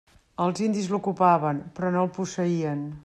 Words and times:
Els 0.45 0.61
indis 0.67 0.87
l'ocupaven, 0.93 1.61
però 1.77 1.93
no 1.97 2.03
el 2.07 2.11
posseïen. 2.17 2.83